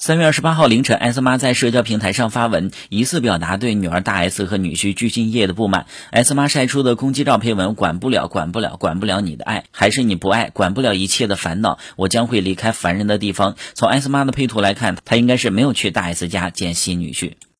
[0.00, 5.86] 三月二十八号凌晨，S 妈在社交平台上发文，疑似表达对女儿大 S 和女婿具俊晔的不满。
[6.12, 17.32] S 妈晒出的攻击照配文：“管不了，管不了，管不了你的爱，还是你不爱，管不了一切的烦恼，我将会离开烦人的地方。”从 S 妈的配图来看，她应该是没有去大 S 家见新女婿。